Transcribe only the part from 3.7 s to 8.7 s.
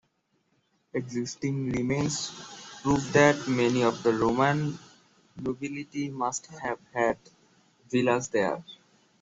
of the Roman nobility must have had villas there.